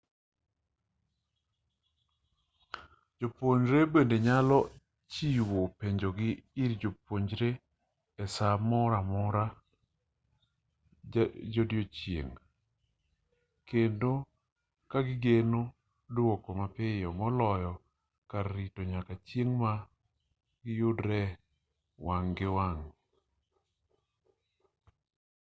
jopuonjre 3.19 3.79
be 3.91 3.99
nyalo 4.25 4.59
chiwo 5.11 5.61
penjogi 5.79 6.29
ir 6.63 6.71
jopuonje 6.81 7.49
e-saa 8.23 8.55
moro 8.69 8.95
amora 9.01 9.43
godiochieng' 11.55 12.35
kendo 13.69 14.11
kagigeno 14.91 15.61
duoko 16.15 16.49
mapiyo 16.59 17.09
moloyo 17.19 17.73
kar 18.31 18.45
rito 18.55 18.81
nyaka 18.91 19.13
chieng' 19.27 19.55
ma 19.61 19.71
giyudore 20.63 21.21
wang' 22.05 22.31
gi 22.37 22.47
wang' 22.57 22.85